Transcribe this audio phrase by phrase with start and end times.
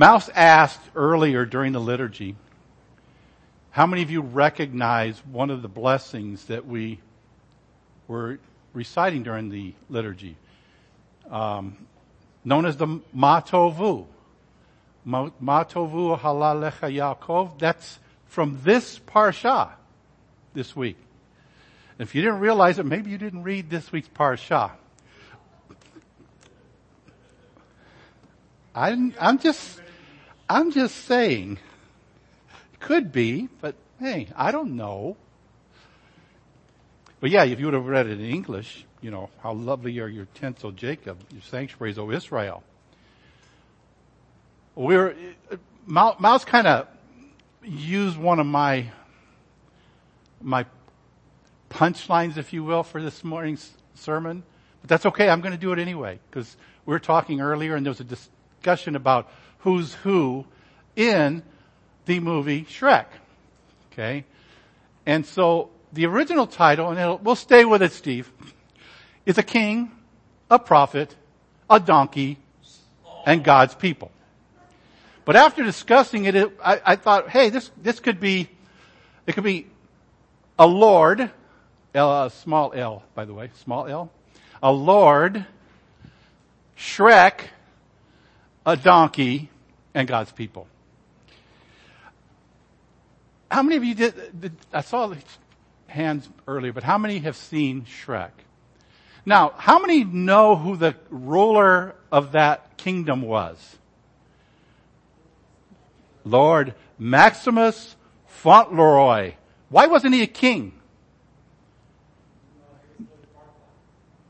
[0.00, 2.34] Mouse asked earlier during the liturgy,
[3.70, 7.00] how many of you recognize one of the blessings that we
[8.08, 8.38] were
[8.72, 10.36] reciting during the liturgy?
[11.30, 11.76] Um,
[12.46, 14.06] known as the Matovu.
[15.06, 17.58] Matovu halalecha Yaakov.
[17.58, 19.68] That's from this parsha
[20.54, 20.96] this week.
[21.98, 24.70] If you didn't realize it, maybe you didn't read this week's parsha.
[28.74, 29.79] I'm, I'm just,
[30.50, 31.60] I'm just saying,
[32.80, 35.16] could be, but hey, I don't know.
[37.20, 40.08] But yeah, if you would have read it in English, you know, how lovely are
[40.08, 42.64] your tents, O Jacob, your sanctuaries, O Israel.
[44.74, 45.14] We're,
[45.86, 46.88] Mouse kind of
[47.62, 48.90] used one of my,
[50.42, 50.66] my
[51.70, 54.42] punchlines, if you will, for this morning's sermon.
[54.80, 55.28] But that's okay.
[55.28, 58.04] I'm going to do it anyway because we were talking earlier and there was a
[58.04, 59.30] discussion about
[59.60, 60.44] who's who
[60.96, 61.42] in
[62.06, 63.06] the movie Shrek.
[63.92, 64.24] Okay.
[65.06, 68.30] And so the original title, and we'll stay with it, Steve,
[69.26, 69.90] is a king,
[70.50, 71.14] a prophet,
[71.68, 72.38] a donkey,
[73.26, 74.10] and God's people.
[75.24, 78.48] But after discussing it, it I, I, thought, hey, this, this could be,
[79.26, 79.66] it could be
[80.58, 81.30] a lord,
[81.94, 84.10] L, uh, small L, by the way, small L,
[84.62, 85.44] a lord,
[86.76, 87.42] Shrek,
[88.66, 89.50] a donkey,
[89.94, 90.66] and God's people.
[93.50, 95.16] How many of you did, did I saw the
[95.88, 98.30] hands earlier, but how many have seen Shrek?
[99.26, 103.76] Now, how many know who the ruler of that kingdom was?
[106.24, 109.34] Lord Maximus Fauntleroy.
[109.68, 110.72] Why wasn't he a king?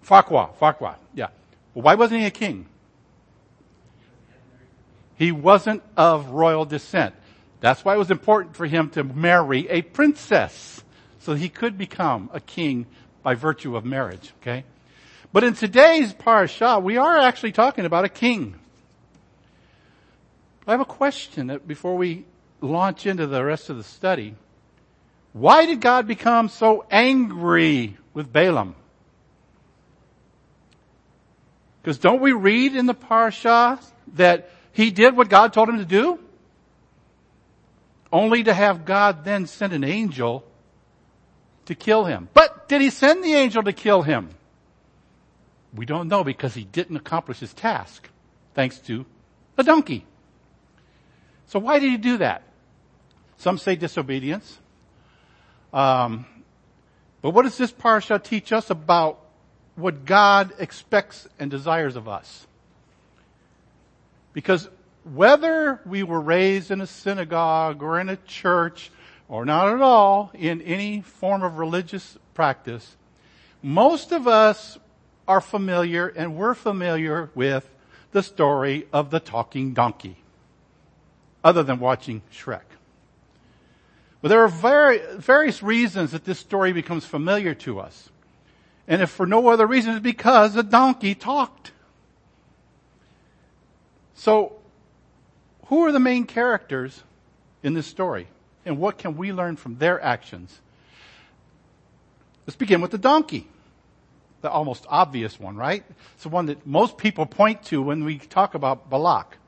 [0.05, 1.29] Farquaad, Farquaad, yeah.
[1.75, 2.67] Well, why wasn't he a king?
[5.21, 7.15] He wasn't of royal descent.
[7.61, 10.83] That's why it was important for him to marry a princess
[11.19, 12.87] so he could become a king
[13.23, 14.65] by virtue of marriage, okay?
[15.31, 18.55] But in today's parasha, we are actually talking about a king.
[20.67, 22.25] I have a question before we
[22.63, 24.37] launch into the rest of the study.
[25.35, 28.75] Why did God become so angry with Balaam?
[31.83, 33.79] Because don't we read in the parasha
[34.15, 34.49] that
[34.81, 36.19] he did what God told him to do?
[38.11, 40.43] Only to have God then send an angel
[41.67, 42.31] to kill him.
[42.33, 44.31] But did he send the angel to kill him?
[45.75, 48.09] We don't know because he didn't accomplish his task
[48.55, 49.05] thanks to
[49.59, 50.07] a donkey.
[51.49, 52.43] So why did he do that?
[53.37, 54.59] Some say disobedience.
[55.75, 56.25] Um,
[57.21, 59.21] but what does this parsha teach us about
[59.77, 62.47] what God expects and desires of us?
[64.33, 64.69] Because
[65.05, 68.91] whether we were raised in a synagogue or in a church
[69.29, 72.97] or not at all in any form of religious practice,
[73.63, 74.79] most of us
[75.27, 77.69] are familiar and we're familiar with
[78.13, 80.17] the story of the talking donkey,
[81.45, 82.63] other than watching Shrek.
[84.21, 88.11] But there are very, various reasons that this story becomes familiar to us.
[88.87, 91.73] And if for no other reason, it's because the donkey talked.
[94.21, 94.53] So,
[95.69, 97.05] who are the main characters
[97.63, 98.27] in this story?
[98.67, 100.61] And what can we learn from their actions?
[102.47, 103.49] Let's begin with the donkey.
[104.43, 105.83] The almost obvious one, right?
[106.13, 109.39] It's the one that most people point to when we talk about Balak.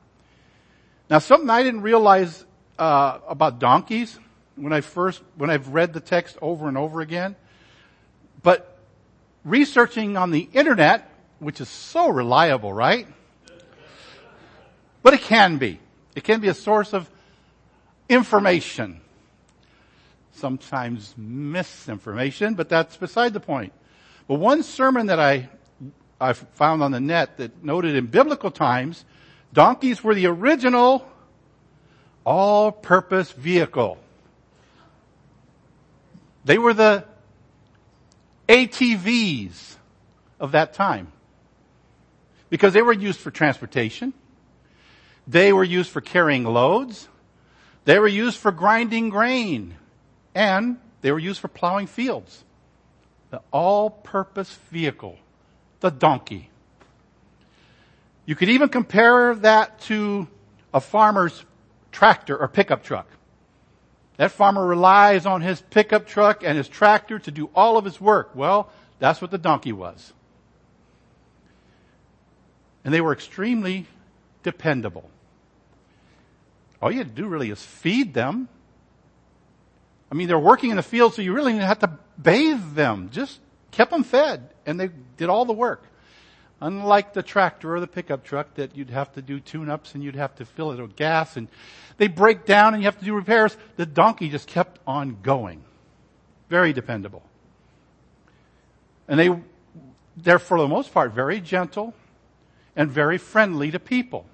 [1.07, 2.43] Now something I didn't realize
[2.79, 4.17] uh, about donkeys
[4.55, 7.35] when I first, when I've read the text over and over again,
[8.41, 8.75] but
[9.45, 13.05] researching on the internet, which is so reliable, right?
[15.03, 15.79] But it can be.
[16.15, 17.09] It can be a source of
[18.09, 19.01] information.
[20.31, 23.73] Sometimes misinformation, but that's beside the point.
[24.27, 25.49] But one sermon that I,
[26.19, 29.05] I found on the net that noted in biblical times,
[29.51, 31.07] donkeys were the original
[32.25, 33.97] all-purpose vehicle.
[36.45, 37.05] They were the
[38.47, 39.75] ATVs
[40.39, 41.11] of that time.
[42.49, 44.13] Because they were used for transportation.
[45.27, 47.07] They were used for carrying loads.
[47.85, 49.75] They were used for grinding grain.
[50.35, 52.43] And they were used for plowing fields.
[53.29, 55.17] The all-purpose vehicle.
[55.79, 56.49] The donkey.
[58.25, 60.27] You could even compare that to
[60.73, 61.43] a farmer's
[61.91, 63.07] tractor or pickup truck.
[64.17, 67.99] That farmer relies on his pickup truck and his tractor to do all of his
[67.99, 68.31] work.
[68.35, 70.13] Well, that's what the donkey was.
[72.85, 73.87] And they were extremely
[74.43, 75.09] dependable.
[76.81, 78.49] All you had to do really is feed them.
[80.11, 83.09] I mean, they're working in the field, so you really didn't have to bathe them.
[83.11, 83.39] Just
[83.71, 85.83] kept them fed, and they did all the work.
[86.61, 90.15] Unlike the tractor or the pickup truck that you'd have to do tune-ups and you'd
[90.15, 91.49] have to fill it with gas and
[91.97, 95.61] they break down and you have to do repairs, the donkey just kept on going.
[96.49, 97.21] Very dependable.
[99.09, 99.29] And they,
[100.15, 101.93] they're for the most part very gentle
[102.75, 104.25] and very friendly to people.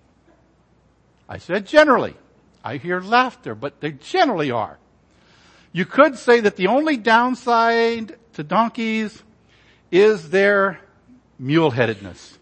[1.30, 2.16] I said generally.
[2.64, 4.80] I hear laughter, but they generally are.
[5.72, 9.24] You could say that the only downside to donkeys
[9.92, 10.80] is their
[11.38, 12.38] mule-headedness.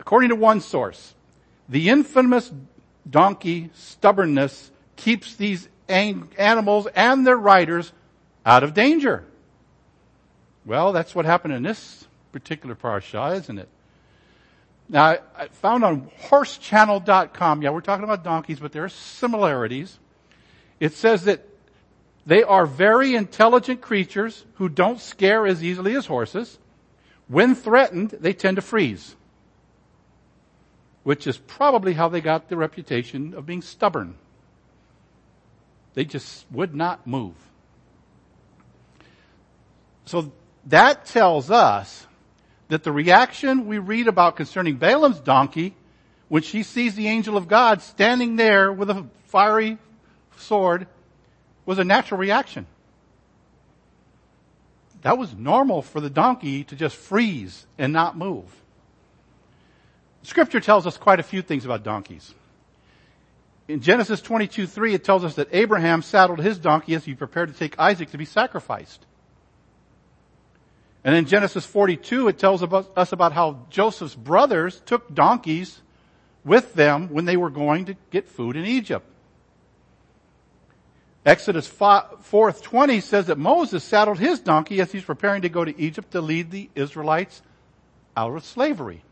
[0.00, 1.14] According to one source,
[1.68, 2.50] the infamous
[3.08, 7.92] donkey stubbornness keeps these animals and their riders
[8.44, 9.24] out of danger.
[10.66, 13.68] Well, that's what happened in this particular parasha, isn't it?
[14.90, 20.00] Now, I found on horsechannel.com, yeah, we're talking about donkeys, but there are similarities.
[20.80, 21.46] It says that
[22.26, 26.58] they are very intelligent creatures who don't scare as easily as horses.
[27.28, 29.14] When threatened, they tend to freeze.
[31.04, 34.16] Which is probably how they got the reputation of being stubborn.
[35.94, 37.36] They just would not move.
[40.04, 40.32] So
[40.66, 42.08] that tells us
[42.70, 45.74] that the reaction we read about concerning Balaam's donkey,
[46.28, 49.76] when she sees the angel of God standing there with a fiery
[50.36, 50.86] sword,
[51.66, 52.66] was a natural reaction.
[55.02, 58.44] That was normal for the donkey to just freeze and not move.
[60.22, 62.34] Scripture tells us quite a few things about donkeys.
[63.66, 67.52] In Genesis 22, 3, it tells us that Abraham saddled his donkey as he prepared
[67.52, 69.04] to take Isaac to be sacrificed.
[71.02, 75.80] And in Genesis 42, it tells us about how Joseph's brothers took donkeys
[76.44, 79.06] with them when they were going to get food in Egypt.
[81.24, 86.12] Exodus 4:20 says that Moses saddled his donkey as he's preparing to go to Egypt
[86.12, 87.42] to lead the Israelites
[88.16, 89.02] out of slavery.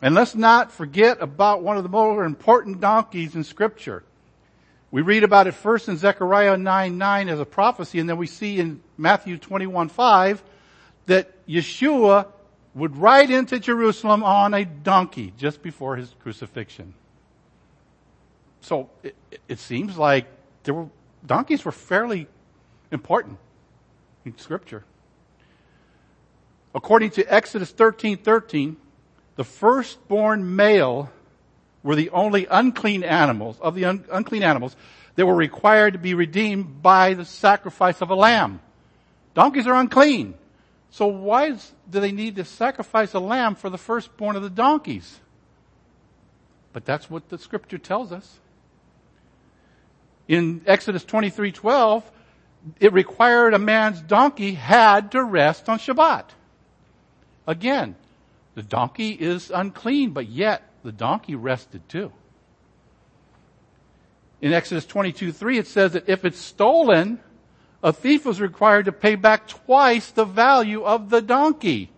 [0.00, 4.02] And let's not forget about one of the more important donkeys in scripture.
[4.92, 8.26] We read about it first in Zechariah 9, 9 as a prophecy, and then we
[8.26, 10.42] see in Matthew 21, 5
[11.06, 12.26] that Yeshua
[12.74, 16.92] would ride into Jerusalem on a donkey just before his crucifixion.
[18.60, 19.16] So it,
[19.48, 20.26] it seems like
[20.64, 20.88] there were,
[21.24, 22.28] donkeys were fairly
[22.90, 23.38] important
[24.26, 24.84] in scripture.
[26.74, 28.76] According to Exodus 13, 13,
[29.36, 31.10] the firstborn male
[31.82, 34.76] were the only unclean animals, of the un- unclean animals,
[35.16, 38.60] that were required to be redeemed by the sacrifice of a lamb.
[39.34, 40.34] Donkeys are unclean.
[40.90, 44.50] So why is, do they need to sacrifice a lamb for the firstborn of the
[44.50, 45.20] donkeys?
[46.72, 48.38] But that's what the scripture tells us
[50.28, 52.02] in Exodus 23:12,
[52.80, 56.24] it required a man's donkey had to rest on Shabbat.
[57.46, 57.96] Again,
[58.54, 62.12] the donkey is unclean, but yet the donkey rested too.
[64.40, 67.20] In Exodus 22, 3, it says that if it's stolen,
[67.82, 71.90] a thief was required to pay back twice the value of the donkey.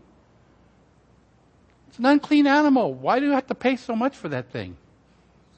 [1.88, 2.92] It's an unclean animal.
[2.92, 4.76] Why do you have to pay so much for that thing?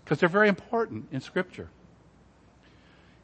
[0.05, 1.69] Because they're very important in scripture.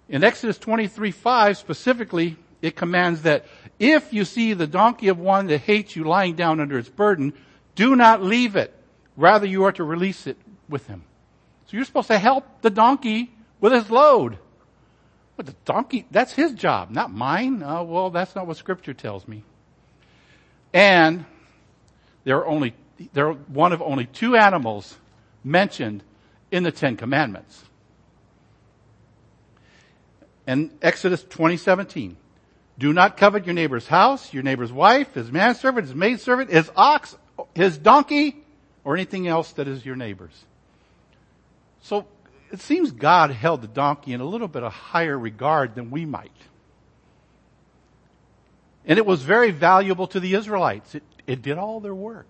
[0.09, 3.47] In Exodus 23, 5 specifically, it commands that
[3.79, 7.33] if you see the donkey of one that hates you lying down under its burden,
[7.75, 8.75] do not leave it.
[9.16, 10.37] Rather, you are to release it
[10.69, 11.04] with him.
[11.66, 14.38] So you're supposed to help the donkey with his load.
[15.37, 17.62] But the donkey, that's his job, not mine.
[17.62, 19.42] Uh, well, that's not what scripture tells me.
[20.73, 21.25] And
[22.25, 22.75] there are only,
[23.12, 24.97] there are one of only two animals
[25.45, 26.02] mentioned
[26.50, 27.64] in the Ten Commandments
[30.47, 32.16] and Exodus 2017.
[32.78, 37.16] Do not covet your neighbor's house, your neighbor's wife, his manservant, his maidservant, his ox,
[37.54, 38.42] his donkey,
[38.85, 40.45] or anything else that is your neighbor's.
[41.83, 42.07] So
[42.51, 46.05] it seems God held the donkey in a little bit of higher regard than we
[46.05, 46.31] might.
[48.85, 50.95] And it was very valuable to the Israelites.
[50.95, 52.27] It, it did all their work.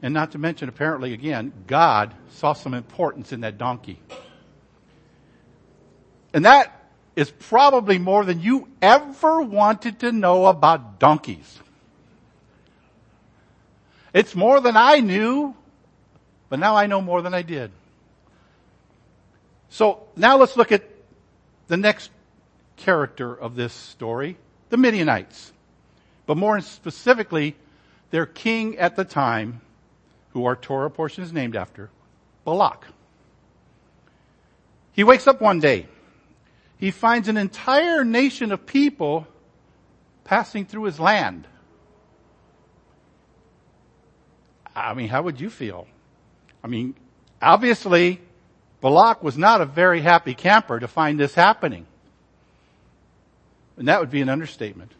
[0.00, 4.00] And not to mention, apparently again, God saw some importance in that donkey.
[6.34, 11.60] And that is probably more than you ever wanted to know about donkeys.
[14.12, 15.54] It's more than I knew,
[16.48, 17.70] but now I know more than I did.
[19.70, 20.84] So now let's look at
[21.68, 22.10] the next
[22.76, 24.36] character of this story,
[24.68, 25.52] the Midianites.
[26.26, 27.56] But more specifically,
[28.10, 29.62] their king at the time,
[30.30, 31.88] who our Torah portion is named after,
[32.44, 32.86] Balak.
[34.92, 35.86] He wakes up one day.
[36.76, 39.26] He finds an entire nation of people
[40.24, 41.46] passing through his land.
[44.74, 45.86] I mean, how would you feel?
[46.64, 46.94] I mean,
[47.40, 48.20] obviously,
[48.80, 51.86] Balak was not a very happy camper to find this happening.
[53.76, 54.92] And that would be an understatement.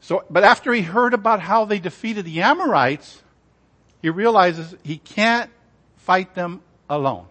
[0.00, 3.22] So, but after he heard about how they defeated the Amorites,
[4.00, 5.50] he realizes he can't
[5.98, 6.60] fight them
[6.90, 7.26] alone.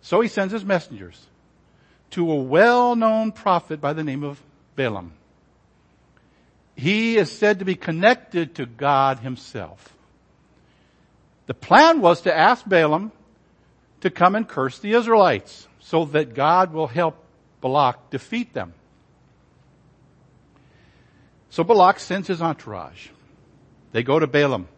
[0.00, 1.26] So he sends his messengers
[2.10, 4.40] to a well-known prophet by the name of
[4.74, 5.12] Balaam.
[6.74, 9.94] He is said to be connected to God himself.
[11.46, 13.12] The plan was to ask Balaam
[14.00, 17.16] to come and curse the Israelites so that God will help
[17.60, 18.74] Balak defeat them.
[21.50, 23.08] So Balak sends his entourage.
[23.92, 24.68] They go to Balaam.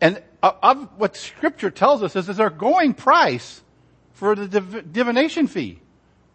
[0.00, 3.62] And of what scripture tells us is, is their going price
[4.12, 5.80] for the div- divination fee.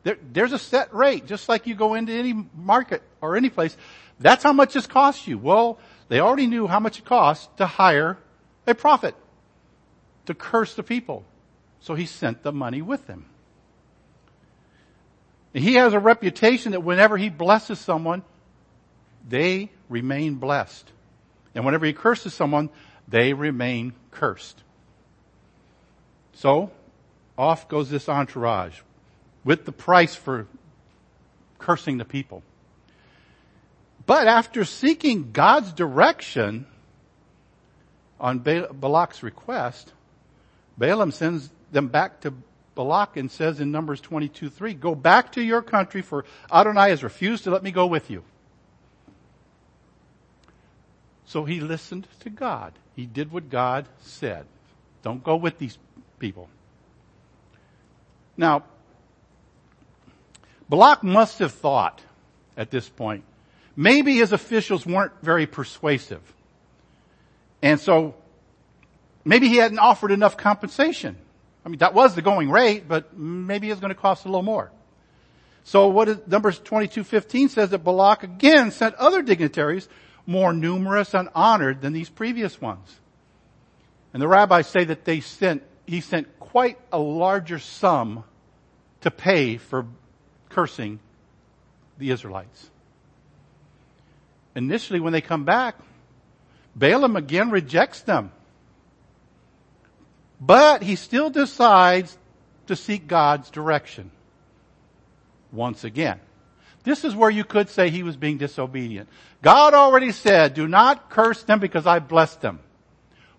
[0.03, 3.75] There, there's a set rate, just like you go into any market or any place.
[4.19, 5.37] That's how much this costs you.
[5.37, 8.17] Well, they already knew how much it costs to hire
[8.65, 9.15] a prophet
[10.25, 11.23] to curse the people.
[11.81, 13.25] So he sent the money with him.
[15.53, 18.23] He has a reputation that whenever he blesses someone,
[19.27, 20.89] they remain blessed.
[21.53, 22.69] And whenever he curses someone,
[23.07, 24.63] they remain cursed.
[26.33, 26.71] So,
[27.37, 28.79] off goes this entourage
[29.43, 30.47] with the price for
[31.59, 32.43] cursing the people.
[34.05, 36.65] But after seeking God's direction
[38.19, 39.93] on Balak's request,
[40.77, 42.33] Balaam sends them back to
[42.75, 47.03] Balak and says in Numbers 22, 3, go back to your country for Adonai has
[47.03, 48.23] refused to let me go with you.
[51.25, 52.73] So he listened to God.
[52.95, 54.45] He did what God said.
[55.03, 55.77] Don't go with these
[56.19, 56.49] people.
[58.35, 58.63] Now,
[60.71, 62.01] Balak must have thought
[62.55, 63.25] at this point,
[63.75, 66.21] maybe his officials weren't very persuasive.
[67.61, 68.15] And so,
[69.25, 71.17] maybe he hadn't offered enough compensation.
[71.65, 74.43] I mean, that was the going rate, but maybe it's going to cost a little
[74.43, 74.71] more.
[75.65, 79.89] So what is, Numbers 22:15 says that Balak again sent other dignitaries
[80.25, 82.95] more numerous and honored than these previous ones.
[84.13, 88.23] And the rabbis say that they sent, he sent quite a larger sum
[89.01, 89.85] to pay for
[90.51, 90.99] cursing
[91.97, 92.69] the Israelites.
[94.55, 95.75] Initially when they come back,
[96.75, 98.31] Balaam again rejects them.
[100.39, 102.17] But he still decides
[102.67, 104.11] to seek God's direction.
[105.51, 106.19] Once again.
[106.83, 109.07] This is where you could say he was being disobedient.
[109.41, 112.59] God already said, do not curse them because I blessed them.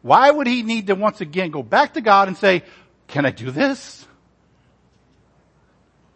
[0.02, 2.62] Why would he need to once again go back to God and say,
[3.08, 4.06] can I do this?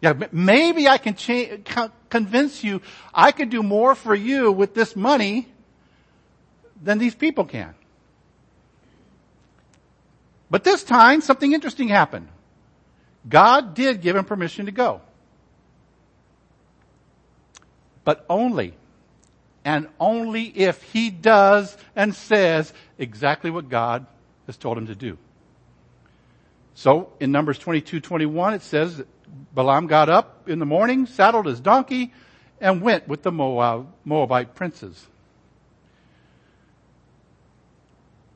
[0.01, 2.81] Yeah, maybe I can cha- convince you
[3.13, 5.47] I could do more for you with this money
[6.81, 7.73] than these people can.
[10.49, 12.27] But this time, something interesting happened.
[13.27, 15.01] God did give him permission to go
[18.07, 18.73] but only
[19.65, 24.05] and only if he does and says exactly what God
[24.45, 25.17] has told him to do.
[26.73, 29.03] So in Numbers 22, 21, it says
[29.53, 32.13] Balaam got up in the morning, saddled his donkey,
[32.59, 35.07] and went with the Moab, Moabite princes.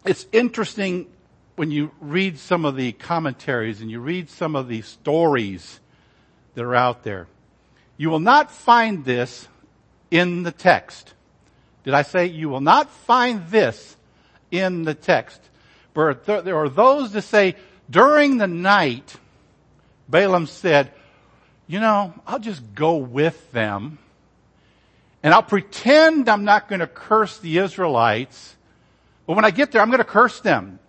[0.05, 1.07] It's interesting
[1.55, 5.79] when you read some of the commentaries and you read some of the stories
[6.55, 7.27] that are out there.
[7.97, 9.47] You will not find this
[10.09, 11.13] in the text.
[11.83, 13.95] Did I say you will not find this
[14.49, 15.39] in the text?
[15.93, 17.55] But there are those that say
[17.89, 19.17] during the night,
[20.11, 20.91] Balaam said,
[21.67, 23.97] you know, I'll just go with them
[25.23, 28.55] and I'll pretend I'm not going to curse the Israelites.
[29.25, 30.79] But when I get there, I'm going to curse them.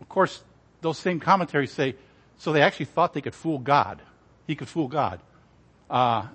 [0.00, 0.42] Of course,
[0.80, 1.96] those same commentaries say,
[2.38, 4.02] so they actually thought they could fool God.
[4.46, 5.20] He could fool God.
[5.88, 6.26] Uh,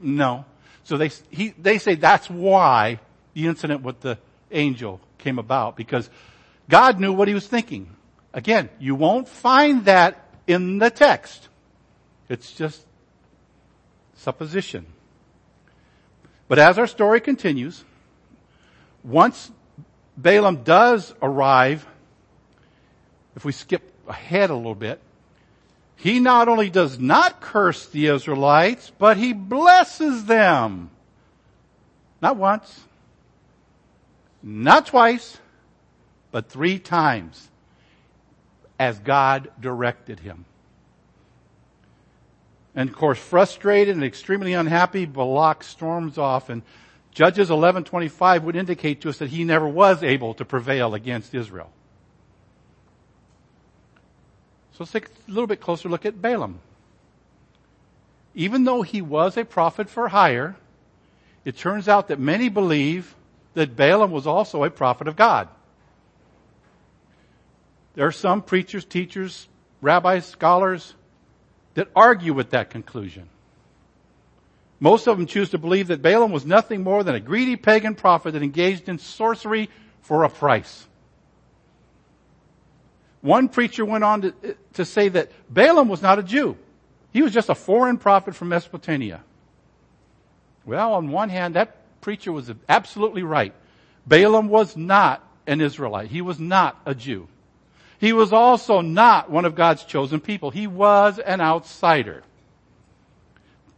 [0.00, 0.44] no.
[0.84, 3.00] So they, he, they say that's why
[3.34, 4.18] the incident with the
[4.52, 6.08] angel came about because
[6.68, 7.95] God knew what he was thinking.
[8.36, 11.48] Again, you won't find that in the text.
[12.28, 12.84] It's just
[14.16, 14.84] supposition.
[16.46, 17.82] But as our story continues,
[19.02, 19.50] once
[20.18, 21.86] Balaam does arrive,
[23.36, 25.00] if we skip ahead a little bit,
[25.96, 30.90] he not only does not curse the Israelites, but he blesses them.
[32.20, 32.84] Not once,
[34.42, 35.38] not twice,
[36.30, 37.48] but three times
[38.78, 40.44] as God directed him.
[42.74, 46.62] And of course, frustrated and extremely unhappy, Balak storms off and
[47.16, 51.70] Judges 11:25 would indicate to us that he never was able to prevail against Israel.
[54.72, 56.58] So let's take a little bit closer look at Balaam.
[58.34, 60.56] Even though he was a prophet for hire,
[61.46, 63.14] it turns out that many believe
[63.54, 65.48] that Balaam was also a prophet of God.
[67.96, 69.48] There are some preachers, teachers,
[69.80, 70.94] rabbis, scholars
[71.74, 73.28] that argue with that conclusion.
[74.78, 77.94] Most of them choose to believe that Balaam was nothing more than a greedy pagan
[77.94, 79.70] prophet that engaged in sorcery
[80.02, 80.86] for a price.
[83.22, 86.56] One preacher went on to, to say that Balaam was not a Jew.
[87.12, 89.24] He was just a foreign prophet from Mesopotamia.
[90.66, 93.54] Well, on one hand, that preacher was absolutely right.
[94.06, 96.10] Balaam was not an Israelite.
[96.10, 97.28] He was not a Jew.
[97.98, 100.50] He was also not one of God's chosen people.
[100.50, 102.22] He was an outsider.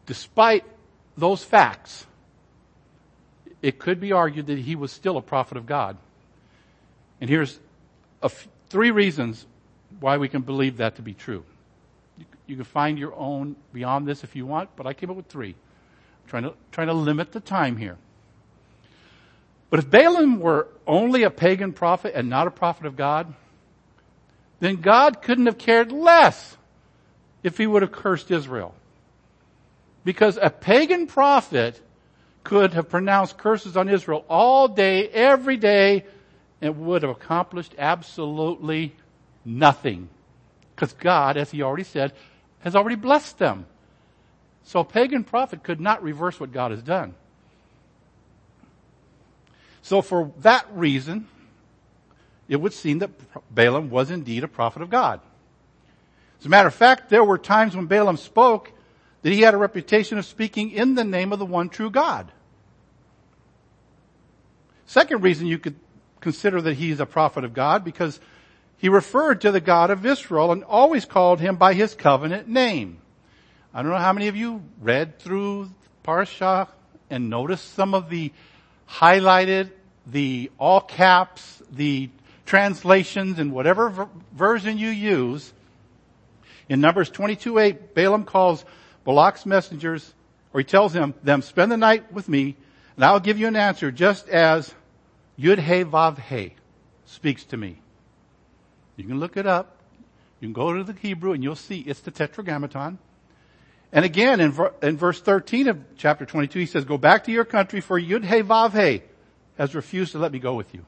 [0.07, 0.65] Despite
[1.17, 2.07] those facts,
[3.63, 5.97] it could be argued that he was still a prophet of God.
[7.21, 7.59] And here's
[8.69, 9.47] three reasons
[10.01, 11.45] why we can believe that to be true.
[12.17, 15.17] You, you, can find your own beyond this if you want, but I came up
[15.17, 15.51] with three.
[15.51, 17.97] I'm trying to, trying to limit the time here.
[19.71, 23.35] But if Balaam were only a pagan prophet and not a prophet of God,
[24.61, 26.57] then God couldn't have cared less
[27.43, 28.75] if he would have cursed Israel.
[30.05, 31.81] Because a pagan prophet
[32.45, 36.05] could have pronounced curses on Israel all day, every day,
[36.61, 38.95] and would have accomplished absolutely
[39.45, 40.09] nothing.
[40.75, 42.13] Because God, as he already said,
[42.61, 43.67] has already blessed them.
[44.65, 47.15] So a pagan prophet could not reverse what God has done.
[49.83, 51.29] So for that reason,
[52.49, 53.11] it would seem that
[53.55, 55.21] Balaam was indeed a prophet of God.
[56.41, 58.73] As a matter of fact, there were times when Balaam spoke
[59.23, 62.31] that he had a reputation of speaking in the name of the one true God.
[64.87, 65.77] Second reason you could
[66.21, 68.19] consider that he's a prophet of God because
[68.79, 72.99] he referred to the God of Israel and always called him by his covenant name.
[73.75, 75.71] I don't know how many of you read through
[76.05, 76.69] Parashah
[77.11, 78.33] and noticed some of the
[78.89, 79.71] highlighted,
[80.07, 82.09] the all caps, the
[82.49, 85.53] translations in whatever ver- version you use.
[86.69, 88.65] In Numbers 22:8, Balaam calls
[89.07, 90.15] Balak's messengers,
[90.53, 92.57] or he tells them, them, spend the night with me,
[92.97, 94.75] and I'll give you an answer just as
[95.39, 96.55] Yud He Vav He
[97.05, 97.81] speaks to me.
[98.97, 99.77] You can look it up.
[100.41, 102.99] You can go to the Hebrew and you'll see it's the Tetragrammaton.
[103.93, 107.45] And again, in, in verse 13 of chapter 22, he says, go back to your
[107.45, 109.03] country for Yud He Vav He
[109.57, 110.85] has refused to let me go with you.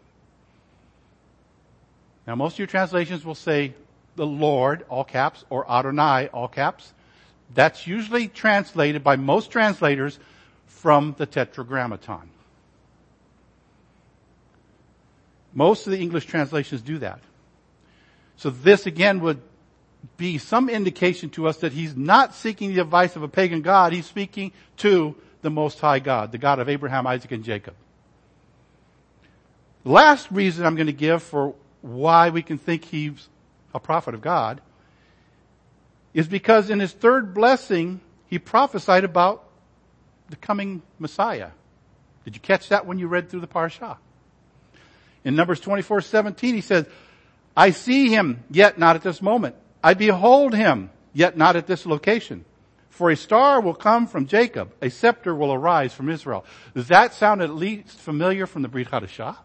[2.27, 3.75] Now most of your translations will say
[4.17, 6.93] the Lord, all caps, or Adonai, all caps.
[7.55, 10.19] That's usually translated by most translators
[10.67, 12.31] from the Tetragrammaton.
[15.53, 17.21] Most of the English translations do that.
[18.37, 19.41] So this again would
[20.17, 23.93] be some indication to us that he's not seeking the advice of a pagan God,
[23.93, 27.75] he's speaking to the Most High God, the God of Abraham, Isaac, and Jacob.
[29.85, 33.29] Last reason I'm going to give for why we can think he's
[33.75, 34.61] a prophet of God
[36.13, 39.45] is because in his third blessing, he prophesied about
[40.29, 41.51] the coming Messiah.
[42.25, 43.97] Did you catch that when you read through the parashah?
[45.25, 46.87] In Numbers 24, 17, he says,
[47.57, 49.57] I see him, yet not at this moment.
[49.83, 52.45] I behold him, yet not at this location.
[52.89, 56.45] For a star will come from Jacob, a scepter will arise from Israel.
[56.75, 59.37] Does that sound at least familiar from the Brit Hadashah?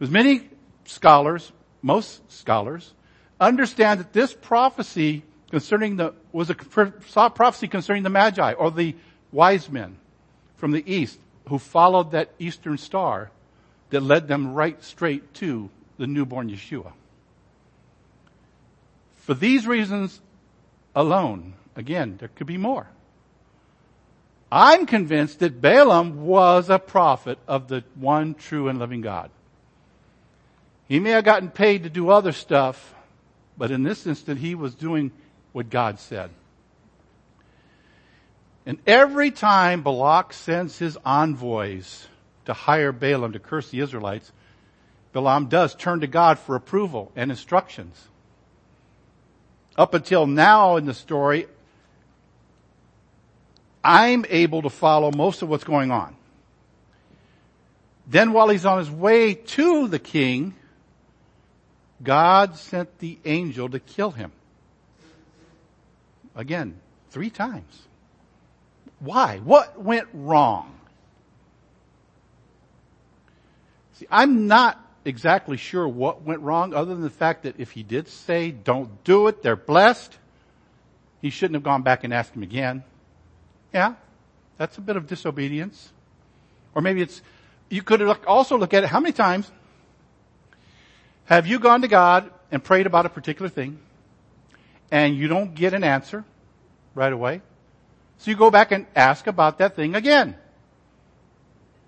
[0.00, 0.48] Because many
[0.86, 2.94] scholars, most scholars,
[3.38, 8.96] understand that this prophecy concerning the, was a prophecy concerning the Magi or the
[9.30, 9.98] wise men
[10.56, 11.18] from the east
[11.50, 13.30] who followed that eastern star
[13.90, 16.92] that led them right straight to the newborn Yeshua.
[19.16, 20.18] For these reasons
[20.96, 22.86] alone, again, there could be more.
[24.50, 29.30] I'm convinced that Balaam was a prophet of the one true and living God.
[30.90, 32.96] He may have gotten paid to do other stuff,
[33.56, 35.12] but in this instant, he was doing
[35.52, 36.30] what God said.
[38.66, 42.08] And every time Balak sends his envoys
[42.46, 44.32] to hire Balaam to curse the Israelites,
[45.12, 48.08] Balaam does turn to God for approval and instructions.
[49.76, 51.46] Up until now in the story,
[53.84, 56.16] I'm able to follow most of what's going on.
[58.08, 60.56] Then while he's on his way to the king,
[62.02, 64.32] God sent the angel to kill him.
[66.34, 66.78] Again,
[67.10, 67.82] three times.
[69.00, 69.38] Why?
[69.38, 70.74] What went wrong?
[73.94, 77.82] See, I'm not exactly sure what went wrong other than the fact that if he
[77.82, 80.16] did say, don't do it, they're blessed,
[81.20, 82.82] he shouldn't have gone back and asked him again.
[83.74, 83.94] Yeah,
[84.56, 85.92] that's a bit of disobedience.
[86.74, 87.20] Or maybe it's,
[87.68, 89.50] you could also look at it, how many times
[91.30, 93.78] have you gone to God and prayed about a particular thing
[94.90, 96.24] and you don't get an answer
[96.96, 97.40] right away?
[98.18, 100.36] So you go back and ask about that thing again.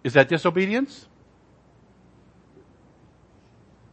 [0.04, 1.06] Is that disobedience?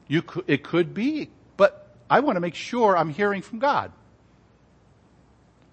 [0.07, 3.91] You could, it could be, but I want to make sure I'm hearing from God.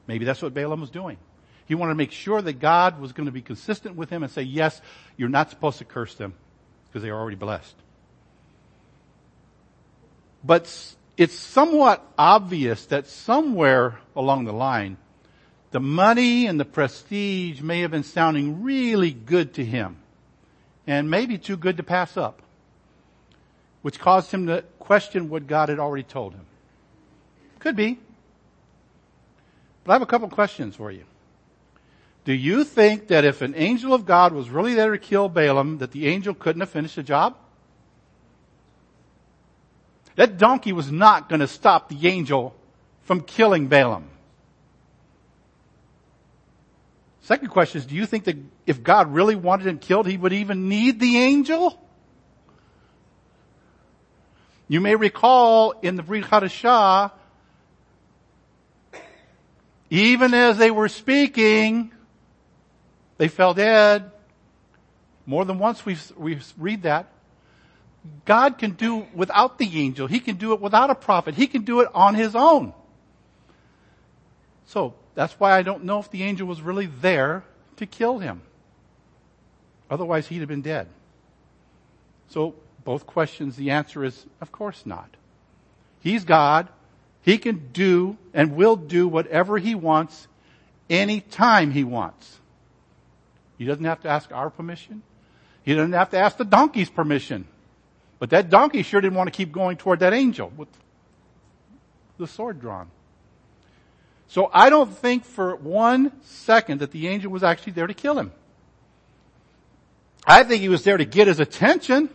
[0.07, 1.19] Maybe that's what Balaam was doing.
[1.67, 4.33] He wanted to make sure that God was going to be consistent with him and
[4.33, 4.81] say, yes,
[5.19, 6.33] you're not supposed to curse them
[6.87, 7.75] because they are already blessed.
[10.47, 14.97] But it's somewhat obvious that somewhere along the line,
[15.73, 19.97] the money and the prestige may have been sounding really good to him
[20.87, 22.43] and maybe too good to pass up,
[23.83, 26.47] which caused him to question what God had already told him.
[27.59, 27.99] Could be.
[29.83, 31.05] But I have a couple questions for you.
[32.25, 35.79] Do you think that if an angel of God was really there to kill Balaam,
[35.79, 37.37] that the angel couldn't have finished the job?
[40.17, 42.55] That donkey was not going to stop the angel
[43.03, 44.09] from killing Balaam.
[47.21, 50.33] Second question is, do you think that if God really wanted him killed, he would
[50.33, 51.81] even need the angel?
[54.69, 57.13] You may recall in the Brit Hadashah,
[59.91, 61.93] even as they were speaking,
[63.19, 64.11] they fell dead.
[65.27, 67.07] More than once we we read that.
[68.25, 70.07] God can do without the angel.
[70.07, 71.35] He can do it without a prophet.
[71.35, 72.73] He can do it on his own.
[74.67, 77.45] So that's why I don't know if the angel was really there
[77.77, 78.43] to kill him.
[79.91, 80.89] Otherwise he'd have been dead.
[82.29, 85.09] So both questions, the answer is, of course not.
[86.01, 86.69] He's God.
[87.23, 90.29] He can do and will do whatever he wants
[90.89, 92.39] anytime he wants.
[93.59, 95.03] He doesn't have to ask our permission.
[95.65, 97.49] He doesn't have to ask the donkey's permission.
[98.19, 100.69] But that donkey sure didn't want to keep going toward that angel with
[102.19, 102.91] the sword drawn.
[104.29, 108.19] So I don't think for one second that the angel was actually there to kill
[108.19, 108.33] him.
[110.27, 112.11] I think he was there to get his attention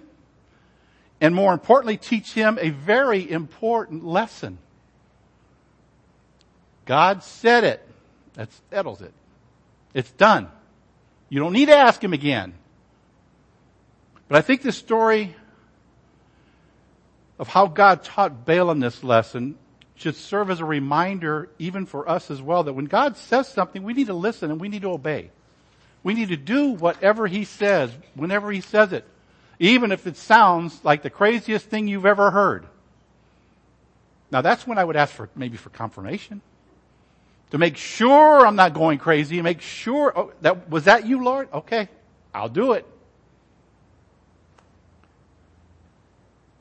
[1.22, 4.58] and more importantly teach him a very important lesson.
[6.86, 7.88] God said it.
[8.34, 9.14] That settles it.
[9.94, 10.50] It's done.
[11.30, 12.54] You don't need to ask him again.
[14.28, 15.36] But I think the story
[17.42, 19.56] of how God taught Balaam this lesson
[19.96, 23.82] should serve as a reminder even for us as well that when God says something,
[23.82, 25.32] we need to listen and we need to obey.
[26.04, 29.06] We need to do whatever He says, whenever He says it,
[29.58, 32.68] even if it sounds like the craziest thing you've ever heard.
[34.30, 36.42] Now that's when I would ask for, maybe for confirmation
[37.50, 41.50] to make sure I'm not going crazy, make sure, oh, that, was that you, Lord?
[41.52, 41.90] Okay,
[42.36, 42.86] I'll do it.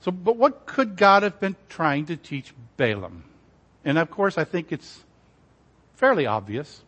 [0.01, 3.25] So, but what could God have been trying to teach Balaam?
[3.85, 5.01] And of course, I think it's
[5.97, 6.83] fairly obvious.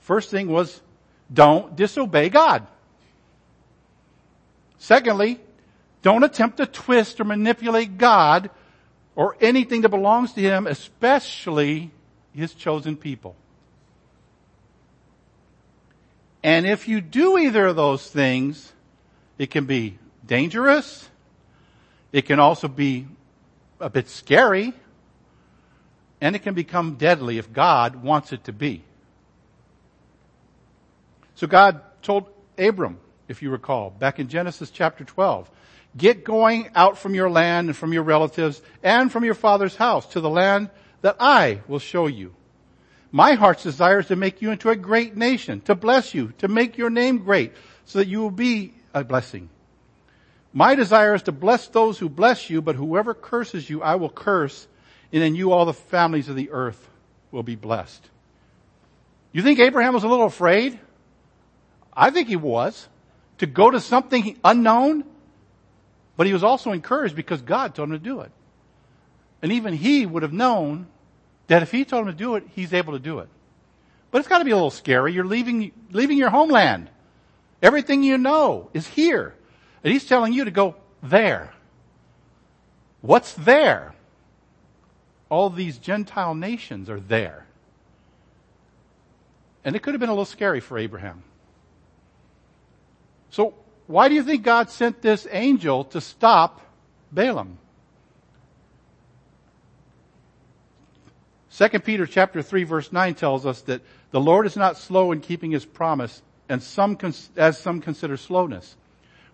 [0.00, 0.80] First thing was,
[1.32, 2.66] don't disobey God.
[4.78, 5.38] Secondly,
[6.02, 8.50] don't attempt to twist or manipulate God
[9.14, 11.90] or anything that belongs to Him, especially
[12.38, 13.34] his chosen people.
[16.42, 18.72] And if you do either of those things,
[19.38, 21.07] it can be dangerous.
[22.12, 23.06] It can also be
[23.80, 24.72] a bit scary.
[26.20, 28.82] And it can become deadly if God wants it to be.
[31.36, 35.48] So God told Abram, if you recall, back in Genesis chapter 12,
[35.96, 40.06] get going out from your land and from your relatives and from your father's house
[40.06, 40.70] to the land
[41.02, 42.34] that I will show you.
[43.12, 46.48] My heart's desire is to make you into a great nation, to bless you, to
[46.48, 47.52] make your name great,
[47.84, 49.48] so that you will be a blessing.
[50.52, 54.08] My desire is to bless those who bless you, but whoever curses you, I will
[54.08, 54.66] curse,
[55.12, 56.88] and in you all the families of the earth
[57.30, 58.08] will be blessed.
[59.32, 60.78] You think Abraham was a little afraid?
[61.92, 62.88] I think he was.
[63.38, 65.04] To go to something unknown,
[66.16, 68.32] but he was also encouraged because God told him to do it.
[69.42, 70.88] And even he would have known
[71.46, 73.28] that if he told him to do it, he's able to do it.
[74.10, 75.12] But it's got to be a little scary.
[75.12, 76.90] You're leaving, leaving your homeland.
[77.62, 79.34] Everything you know is here.
[79.84, 81.52] And he's telling you to go there.
[83.00, 83.94] What's there?
[85.28, 87.46] All these Gentile nations are there.
[89.64, 91.22] And it could have been a little scary for Abraham.
[93.30, 93.54] So
[93.86, 96.60] why do you think God sent this angel to stop
[97.12, 97.58] Balaam?
[101.56, 105.20] 2 Peter chapter 3 verse 9 tells us that the Lord is not slow in
[105.20, 106.96] keeping his promise and some,
[107.36, 108.76] as some consider slowness.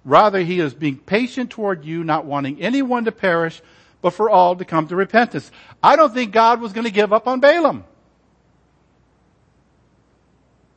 [0.04, 3.62] Rather, he is being patient toward you, not wanting anyone to perish,
[4.02, 5.50] but for all to come to repentance.
[5.82, 7.84] I don't think God was going to give up on Balaam.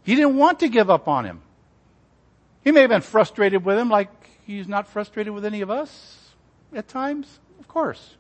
[0.04, 1.42] He didn't want to give up on him.
[2.64, 4.10] He may have been frustrated with him like
[4.46, 6.32] he's not frustrated with any of us
[6.74, 8.16] at times, of course.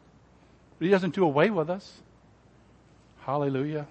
[0.77, 2.01] But he doesn't do away with us.
[3.21, 3.87] Hallelujah.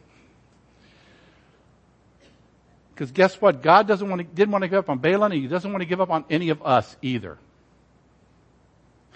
[2.97, 3.61] Because guess what?
[3.61, 5.83] God doesn't want to, didn't want to give up on Balaam and he doesn't want
[5.83, 7.37] to give up on any of us either.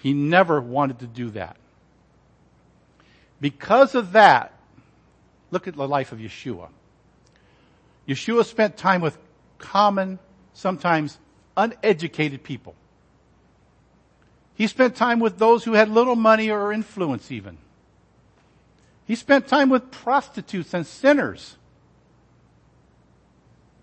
[0.03, 1.57] He never wanted to do that.
[3.39, 4.53] Because of that,
[5.49, 6.69] look at the life of Yeshua.
[8.07, 9.17] Yeshua spent time with
[9.57, 10.19] common,
[10.53, 11.17] sometimes
[11.57, 12.75] uneducated people.
[14.53, 17.57] He spent time with those who had little money or influence even.
[19.07, 21.57] He spent time with prostitutes and sinners.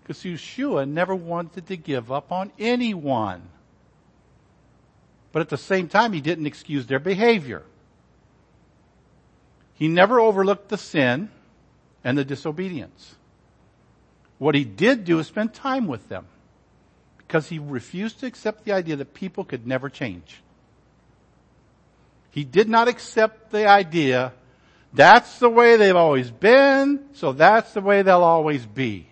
[0.09, 3.43] Because Yeshua never wanted to give up on anyone.
[5.31, 7.61] But at the same time, he didn't excuse their behavior.
[9.75, 11.29] He never overlooked the sin
[12.03, 13.17] and the disobedience.
[14.39, 16.25] What he did do is spend time with them
[17.19, 20.41] because he refused to accept the idea that people could never change.
[22.31, 24.33] He did not accept the idea
[24.91, 29.08] that's the way they've always been, so that's the way they'll always be.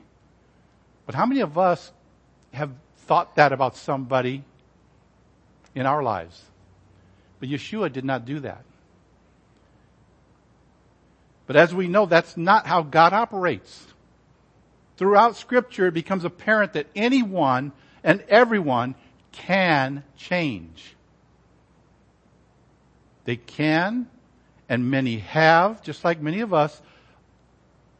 [1.07, 1.91] But how many of us
[2.51, 2.69] have
[3.07, 4.43] thought that about somebody
[5.73, 6.43] in our lives?
[7.39, 8.63] But Yeshua did not do that.
[11.47, 13.87] But as we know, that's not how God operates.
[14.97, 17.71] Throughout scripture, it becomes apparent that anyone
[18.03, 18.95] and everyone
[19.31, 20.93] can change.
[23.23, 24.09] They can,
[24.67, 26.81] and many have, just like many of us,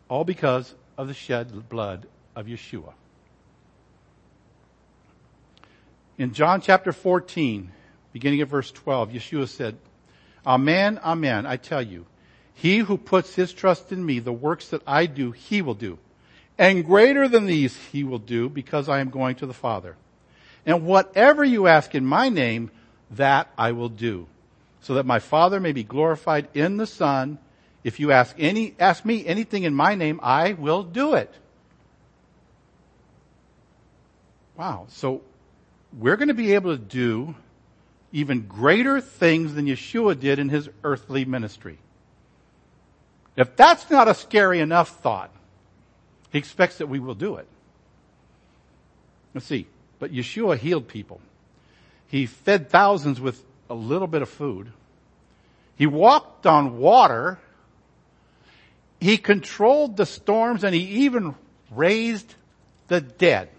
[0.10, 2.06] all because of the shed blood
[2.38, 2.94] of Yeshua.
[6.20, 7.72] In John chapter 14,
[8.14, 9.76] beginning at verse 12, Yeshua said,
[10.46, 12.06] Amen, amen, I tell you,
[12.54, 15.98] he who puts his trust in me, the works that I do, he will do.
[16.60, 19.96] And greater than these he will do because I am going to the Father.
[20.64, 22.70] And whatever you ask in my name,
[23.12, 24.28] that I will do.
[24.82, 27.40] So that my Father may be glorified in the Son.
[27.84, 31.34] If you ask any, ask me anything in my name, I will do it.
[34.58, 34.88] Wow.
[34.90, 35.22] So
[35.98, 37.36] we're going to be able to do
[38.12, 41.78] even greater things than Yeshua did in his earthly ministry.
[43.36, 45.32] If that's not a scary enough thought,
[46.32, 47.48] he expects that we will do it.
[49.34, 49.68] Let's see.
[50.00, 51.22] But Yeshua healed people.
[52.08, 54.72] He fed thousands with a little bit of food.
[55.76, 57.38] He walked on water.
[59.00, 61.36] He controlled the storms and he even
[61.70, 62.34] raised
[62.88, 63.50] the dead.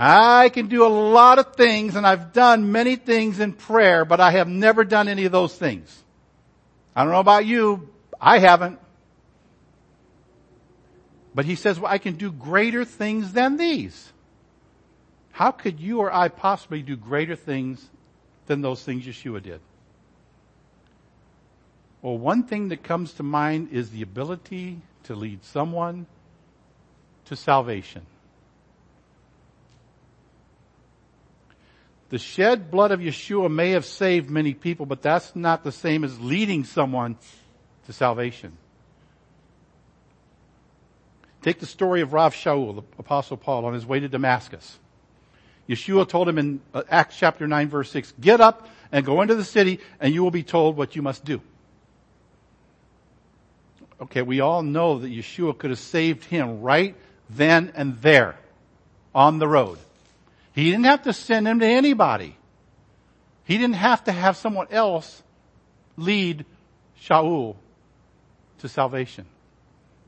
[0.00, 4.20] I can do a lot of things and I've done many things in prayer, but
[4.20, 6.04] I have never done any of those things.
[6.94, 7.90] I don't know about you.
[8.20, 8.78] I haven't.
[11.34, 14.12] But he says, well, I can do greater things than these.
[15.32, 17.84] How could you or I possibly do greater things
[18.46, 19.60] than those things Yeshua did?
[22.02, 26.06] Well, one thing that comes to mind is the ability to lead someone
[27.24, 28.06] to salvation.
[32.10, 36.04] The shed blood of Yeshua may have saved many people, but that's not the same
[36.04, 37.16] as leading someone
[37.86, 38.56] to salvation.
[41.42, 44.78] Take the story of Rav Shaul, the apostle Paul, on his way to Damascus.
[45.68, 49.34] Yeshua told him in uh, Acts chapter 9 verse 6, get up and go into
[49.34, 51.42] the city and you will be told what you must do.
[54.00, 56.96] Okay, we all know that Yeshua could have saved him right
[57.28, 58.38] then and there
[59.14, 59.78] on the road.
[60.58, 62.36] He didn't have to send him to anybody.
[63.44, 65.22] He didn't have to have someone else
[65.96, 66.44] lead
[67.00, 67.54] Shaul
[68.58, 69.26] to salvation.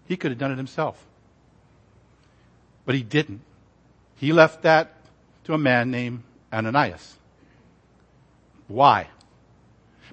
[0.08, 1.06] He could have done it himself.
[2.84, 3.42] But he didn't.
[4.16, 4.92] He left that
[5.44, 7.16] to a man named Ananias.
[8.66, 9.06] Why?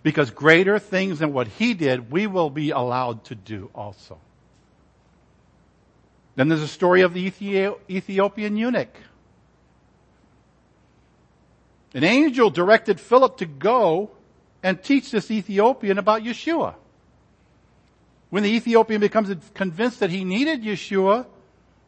[0.03, 4.19] Because greater things than what he did, we will be allowed to do also.
[6.35, 7.25] Then there's a story of the
[7.89, 8.95] Ethiopian eunuch
[11.97, 14.11] An angel directed Philip to go
[14.61, 16.75] and teach this Ethiopian about Yeshua.
[18.29, 21.25] When the Ethiopian becomes convinced that he needed Yeshua,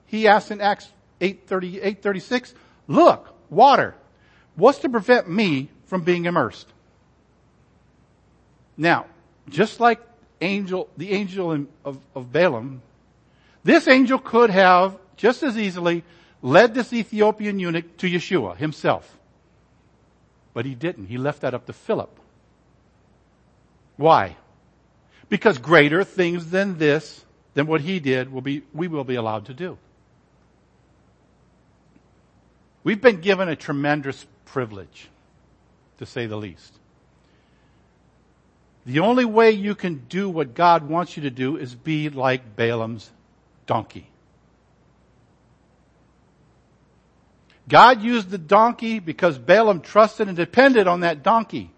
[0.07, 0.91] he asks in Acts
[1.21, 2.55] 8:30, 836,
[2.87, 3.93] look, water.
[4.55, 6.73] What's to prevent me from being immersed?
[8.77, 9.05] Now,
[9.47, 10.01] just like
[10.41, 12.81] angel, the angel of, of Balaam,
[13.63, 16.03] this angel could have just as easily
[16.41, 19.18] led this Ethiopian eunuch to Yeshua himself.
[20.59, 21.05] But he didn't.
[21.05, 22.19] He left that up to Philip.
[23.95, 24.35] Why?
[25.29, 29.45] Because greater things than this, than what he did, will be, we will be allowed
[29.45, 29.77] to do.
[32.83, 35.07] We've been given a tremendous privilege,
[35.99, 36.73] to say the least.
[38.85, 42.57] The only way you can do what God wants you to do is be like
[42.57, 43.09] Balaam's
[43.65, 44.09] donkey.
[47.69, 51.71] God used the donkey because Balaam trusted and depended on that donkey.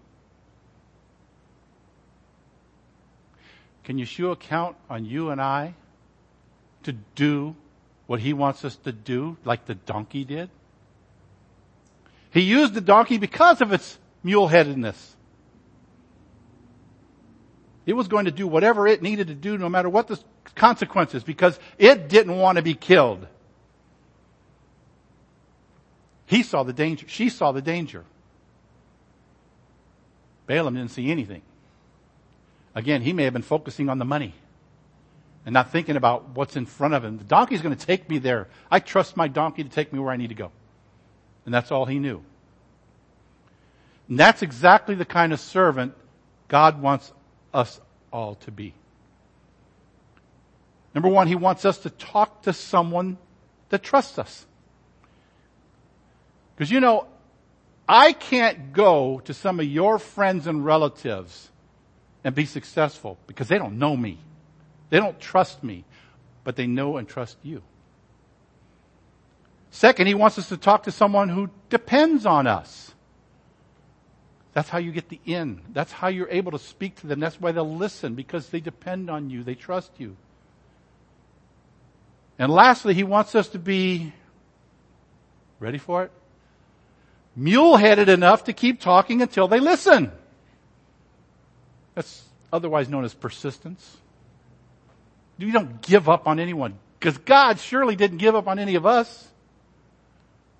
[3.84, 5.74] Can Yeshua count on you and I
[6.84, 7.54] to do
[8.06, 10.48] what he wants us to do like the donkey did?
[12.30, 15.16] He used the donkey because of its mule-headedness.
[17.84, 20.18] It was going to do whatever it needed to do no matter what the
[20.54, 23.26] consequences because it didn't want to be killed.
[26.32, 27.06] He saw the danger.
[27.10, 28.06] She saw the danger.
[30.46, 31.42] Balaam didn't see anything.
[32.74, 34.32] Again, he may have been focusing on the money
[35.44, 37.18] and not thinking about what's in front of him.
[37.18, 38.48] The donkey's going to take me there.
[38.70, 40.50] I trust my donkey to take me where I need to go.
[41.44, 42.22] And that's all he knew.
[44.08, 45.92] And that's exactly the kind of servant
[46.48, 47.12] God wants
[47.52, 47.78] us
[48.10, 48.72] all to be.
[50.94, 53.18] Number one, he wants us to talk to someone
[53.68, 54.46] that trusts us.
[56.62, 57.08] Because you know,
[57.88, 61.50] I can't go to some of your friends and relatives
[62.22, 64.20] and be successful because they don't know me.
[64.88, 65.84] They don't trust me,
[66.44, 67.64] but they know and trust you.
[69.72, 72.94] Second, he wants us to talk to someone who depends on us.
[74.52, 75.62] That's how you get the in.
[75.72, 77.18] That's how you're able to speak to them.
[77.18, 79.42] That's why they'll listen because they depend on you.
[79.42, 80.16] They trust you.
[82.38, 84.12] And lastly, he wants us to be,
[85.58, 86.12] ready for it?
[87.34, 90.12] Mule-headed enough to keep talking until they listen.
[91.94, 93.96] That's otherwise known as persistence.
[95.38, 98.86] You don't give up on anyone because God surely didn't give up on any of
[98.86, 99.28] us.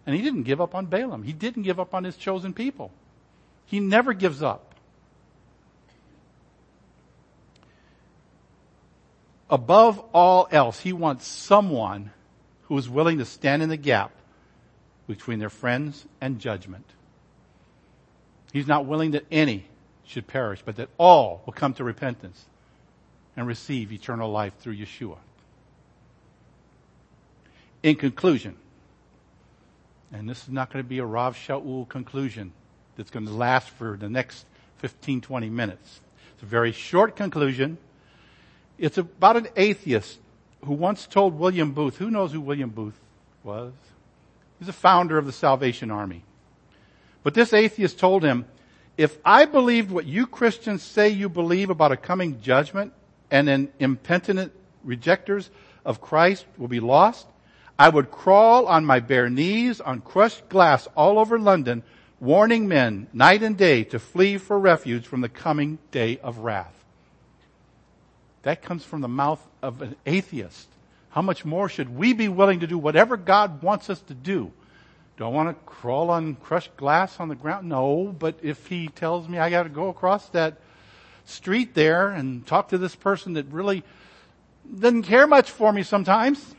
[0.07, 1.23] And he didn't give up on Balaam.
[1.23, 2.91] He didn't give up on his chosen people.
[3.67, 4.75] He never gives up.
[9.49, 12.11] Above all else, he wants someone
[12.63, 14.11] who is willing to stand in the gap
[15.07, 16.85] between their friends and judgment.
[18.53, 19.67] He's not willing that any
[20.05, 22.45] should perish, but that all will come to repentance
[23.37, 25.17] and receive eternal life through Yeshua.
[27.83, 28.57] In conclusion,
[30.13, 32.53] and this is not going to be a Rav Shaul conclusion
[32.97, 34.45] that's going to last for the next
[34.79, 36.01] 15, 20 minutes.
[36.35, 37.79] It's a very short conclusion.
[38.79, 40.19] It's about an atheist
[40.65, 42.99] who once told William Booth, who knows who William Booth
[43.43, 43.73] was?
[44.63, 46.23] He's a founder of the Salvation Army.
[47.25, 48.45] But this atheist told him,
[48.97, 52.93] if I believed what you Christians say you believe about a coming judgment
[53.29, 54.53] and an impenitent
[54.85, 55.51] rejectors
[55.85, 57.27] of Christ will be lost,
[57.77, 61.83] I would crawl on my bare knees on crushed glass all over London,
[62.21, 66.85] warning men night and day to flee for refuge from the coming day of wrath.
[68.43, 70.69] That comes from the mouth of an atheist.
[71.13, 74.51] How much more should we be willing to do whatever God wants us to do?
[75.19, 77.69] Do I want to crawl on crushed glass on the ground?
[77.69, 80.59] No, but if he tells me I got to go across that
[81.27, 83.85] street there and talk to this person that really
[84.79, 86.55] doesn't care much for me sometimes,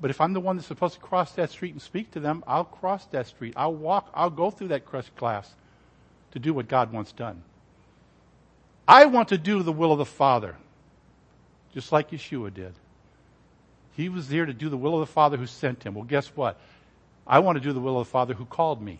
[0.00, 2.44] but if I'm the one that's supposed to cross that street and speak to them,
[2.46, 3.54] I'll cross that street.
[3.56, 5.52] I'll walk, I'll go through that crushed glass
[6.30, 7.42] to do what God wants done.
[8.86, 10.56] I want to do the will of the Father,
[11.72, 12.74] just like Yeshua did.
[13.96, 15.94] He was there to do the will of the Father who sent him.
[15.94, 16.58] Well, guess what?
[17.26, 18.98] I want to do the will of the Father who called me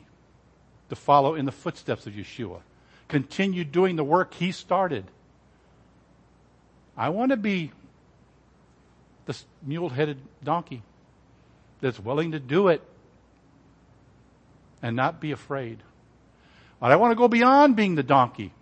[0.88, 2.60] to follow in the footsteps of Yeshua.
[3.08, 5.04] Continue doing the work he started.
[6.96, 7.72] I want to be
[9.26, 10.82] the mule-headed donkey
[11.80, 12.82] that's willing to do it
[14.80, 15.78] and not be afraid.
[16.78, 18.52] But I want to go beyond being the donkey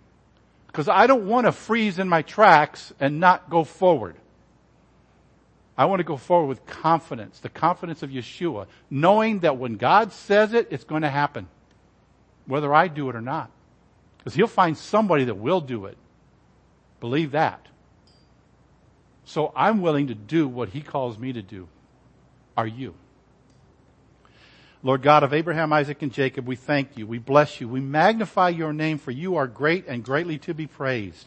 [0.67, 4.15] because I don't want to freeze in my tracks and not go forward.
[5.77, 10.11] I want to go forward with confidence, the confidence of Yeshua, knowing that when God
[10.13, 11.47] says it, it's going to happen.
[12.45, 13.49] whether I do it or not.
[14.17, 15.97] Because he'll find somebody that will do it.
[16.99, 17.67] Believe that.
[19.25, 21.67] So I'm willing to do what he calls me to do.
[22.55, 22.93] Are you?
[24.81, 27.07] Lord God of Abraham, Isaac, and Jacob, we thank you.
[27.07, 27.69] We bless you.
[27.69, 31.25] We magnify your name for you are great and greatly to be praised.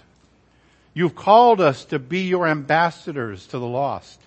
[0.93, 4.21] You've called us to be your ambassadors to the lost.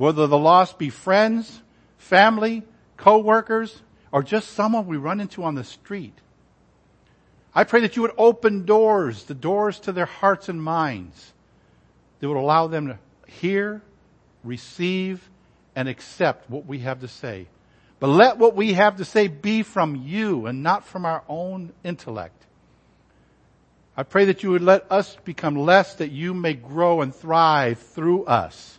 [0.00, 1.60] Whether the loss be friends,
[1.98, 2.62] family,
[2.96, 6.14] co-workers, or just someone we run into on the street.
[7.54, 11.34] I pray that you would open doors, the doors to their hearts and minds
[12.18, 12.98] that would allow them to
[13.30, 13.82] hear,
[14.42, 15.28] receive,
[15.76, 17.46] and accept what we have to say.
[17.98, 21.74] But let what we have to say be from you and not from our own
[21.84, 22.46] intellect.
[23.98, 27.78] I pray that you would let us become less that you may grow and thrive
[27.78, 28.78] through us.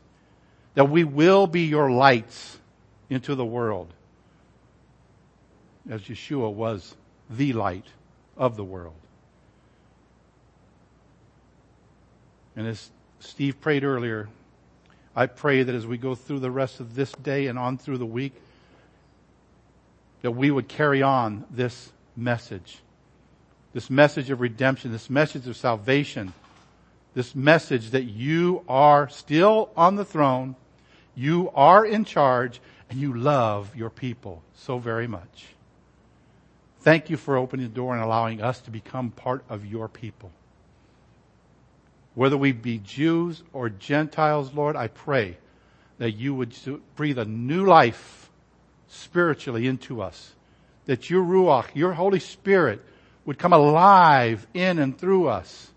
[0.75, 2.57] That we will be your lights
[3.09, 3.93] into the world.
[5.89, 6.95] As Yeshua was
[7.29, 7.85] the light
[8.37, 8.95] of the world.
[12.55, 14.29] And as Steve prayed earlier,
[15.15, 17.97] I pray that as we go through the rest of this day and on through
[17.97, 18.33] the week,
[20.21, 22.79] that we would carry on this message.
[23.73, 26.33] This message of redemption, this message of salvation,
[27.13, 30.55] this message that you are still on the throne,
[31.21, 32.59] you are in charge,
[32.89, 35.45] and you love your people so very much.
[36.79, 40.31] Thank you for opening the door and allowing us to become part of your people.
[42.15, 45.37] Whether we be Jews or Gentiles, Lord, I pray
[45.99, 46.55] that you would
[46.95, 48.31] breathe a new life
[48.87, 50.33] spiritually into us.
[50.85, 52.83] That your Ruach, your Holy Spirit,
[53.25, 55.71] would come alive in and through us.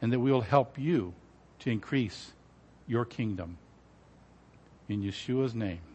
[0.00, 1.14] And that we will help you
[1.60, 2.30] to increase
[2.86, 3.58] your kingdom.
[4.92, 5.91] In Yeshua's name.